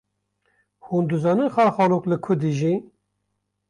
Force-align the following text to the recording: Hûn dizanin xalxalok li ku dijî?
Hûn 0.85 1.03
dizanin 1.09 1.53
xalxalok 1.55 2.03
li 2.09 2.17
ku 2.25 2.33
dijî? 2.41 2.73